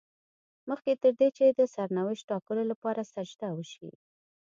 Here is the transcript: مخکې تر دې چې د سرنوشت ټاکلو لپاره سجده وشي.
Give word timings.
مخکې 0.69 0.91
تر 1.03 1.11
دې 1.19 1.29
چې 1.37 1.45
د 1.47 1.61
سرنوشت 1.73 2.23
ټاکلو 2.31 2.63
لپاره 2.71 3.09
سجده 3.13 3.49
وشي. 3.53 3.89